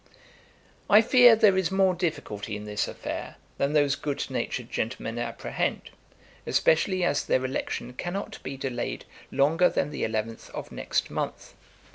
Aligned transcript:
'I 0.89 1.03
fear 1.03 1.35
there 1.35 1.55
is 1.55 1.69
more 1.69 1.93
difficulty 1.93 2.55
in 2.55 2.63
this 2.65 2.87
affair, 2.87 3.35
than 3.59 3.73
those 3.73 3.93
good 3.95 4.25
natured 4.31 4.71
gentlemen 4.71 5.19
apprehend; 5.19 5.91
especially 6.47 7.03
as 7.03 7.23
their 7.23 7.45
election 7.45 7.93
cannot 7.93 8.41
be 8.41 8.57
delayed 8.57 9.05
longer 9.31 9.69
than 9.69 9.91
the 9.91 10.01
11th 10.03 10.49
of 10.55 10.71
next 10.71 11.11
month. 11.11 11.53